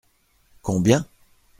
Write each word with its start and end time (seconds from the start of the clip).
Combien? 0.63 1.05